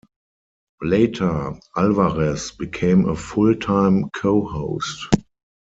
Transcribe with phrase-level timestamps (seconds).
[0.81, 5.05] Later, Alvarez became a full-time co-host.